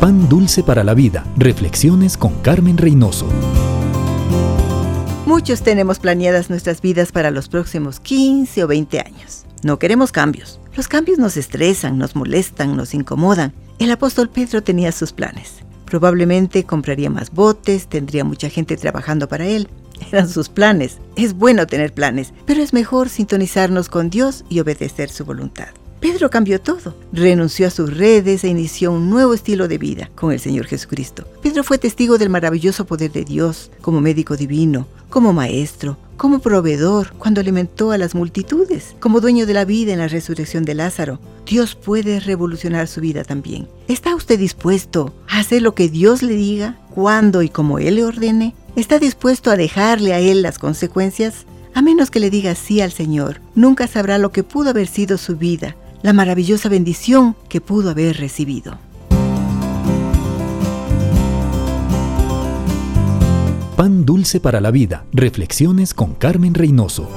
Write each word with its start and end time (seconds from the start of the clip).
Pan 0.00 0.28
Dulce 0.28 0.62
para 0.62 0.84
la 0.84 0.94
Vida. 0.94 1.26
Reflexiones 1.36 2.16
con 2.16 2.32
Carmen 2.40 2.78
Reynoso. 2.78 3.26
Muchos 5.26 5.62
tenemos 5.62 5.98
planeadas 5.98 6.50
nuestras 6.50 6.80
vidas 6.80 7.10
para 7.10 7.32
los 7.32 7.48
próximos 7.48 7.98
15 7.98 8.62
o 8.62 8.68
20 8.68 9.00
años. 9.00 9.44
No 9.64 9.80
queremos 9.80 10.12
cambios. 10.12 10.60
Los 10.76 10.86
cambios 10.86 11.18
nos 11.18 11.36
estresan, 11.36 11.98
nos 11.98 12.14
molestan, 12.14 12.76
nos 12.76 12.94
incomodan. 12.94 13.52
El 13.80 13.90
apóstol 13.90 14.28
Pedro 14.30 14.62
tenía 14.62 14.92
sus 14.92 15.12
planes. 15.12 15.64
Probablemente 15.84 16.62
compraría 16.62 17.10
más 17.10 17.32
botes, 17.32 17.88
tendría 17.88 18.22
mucha 18.22 18.50
gente 18.50 18.76
trabajando 18.76 19.26
para 19.28 19.46
él. 19.46 19.68
Eran 20.12 20.28
sus 20.28 20.48
planes. 20.48 20.98
Es 21.16 21.34
bueno 21.34 21.66
tener 21.66 21.92
planes, 21.92 22.32
pero 22.46 22.62
es 22.62 22.72
mejor 22.72 23.08
sintonizarnos 23.08 23.88
con 23.88 24.10
Dios 24.10 24.44
y 24.48 24.60
obedecer 24.60 25.10
su 25.10 25.24
voluntad. 25.24 25.70
Pedro 26.00 26.30
cambió 26.30 26.60
todo, 26.60 26.94
renunció 27.12 27.66
a 27.66 27.70
sus 27.70 27.96
redes 27.96 28.44
e 28.44 28.48
inició 28.48 28.92
un 28.92 29.10
nuevo 29.10 29.34
estilo 29.34 29.66
de 29.66 29.78
vida 29.78 30.10
con 30.14 30.30
el 30.30 30.38
Señor 30.38 30.66
Jesucristo. 30.66 31.26
Pedro 31.42 31.64
fue 31.64 31.76
testigo 31.76 32.18
del 32.18 32.28
maravilloso 32.28 32.86
poder 32.86 33.10
de 33.10 33.24
Dios 33.24 33.72
como 33.80 34.00
médico 34.00 34.36
divino, 34.36 34.86
como 35.10 35.32
maestro, 35.32 35.96
como 36.16 36.38
proveedor 36.38 37.12
cuando 37.18 37.40
alimentó 37.40 37.90
a 37.90 37.98
las 37.98 38.14
multitudes, 38.14 38.94
como 39.00 39.20
dueño 39.20 39.44
de 39.44 39.54
la 39.54 39.64
vida 39.64 39.92
en 39.92 39.98
la 39.98 40.06
resurrección 40.06 40.64
de 40.64 40.74
Lázaro. 40.74 41.18
Dios 41.44 41.74
puede 41.74 42.20
revolucionar 42.20 42.86
su 42.86 43.00
vida 43.00 43.24
también. 43.24 43.66
¿Está 43.88 44.14
usted 44.14 44.38
dispuesto 44.38 45.14
a 45.28 45.40
hacer 45.40 45.62
lo 45.62 45.74
que 45.74 45.88
Dios 45.88 46.22
le 46.22 46.34
diga, 46.34 46.78
cuando 46.94 47.42
y 47.42 47.48
como 47.48 47.80
Él 47.80 47.96
le 47.96 48.04
ordene? 48.04 48.54
¿Está 48.76 49.00
dispuesto 49.00 49.50
a 49.50 49.56
dejarle 49.56 50.12
a 50.12 50.20
Él 50.20 50.42
las 50.42 50.60
consecuencias? 50.60 51.46
A 51.74 51.82
menos 51.82 52.10
que 52.12 52.20
le 52.20 52.30
diga 52.30 52.54
sí 52.54 52.80
al 52.80 52.92
Señor, 52.92 53.40
nunca 53.56 53.88
sabrá 53.88 54.18
lo 54.18 54.30
que 54.30 54.44
pudo 54.44 54.70
haber 54.70 54.86
sido 54.86 55.18
su 55.18 55.36
vida 55.36 55.74
la 56.02 56.12
maravillosa 56.12 56.68
bendición 56.68 57.36
que 57.48 57.60
pudo 57.60 57.90
haber 57.90 58.16
recibido. 58.16 58.78
Pan 63.76 64.04
dulce 64.04 64.40
para 64.40 64.60
la 64.60 64.72
vida. 64.72 65.04
Reflexiones 65.12 65.94
con 65.94 66.14
Carmen 66.14 66.54
Reynoso. 66.54 67.08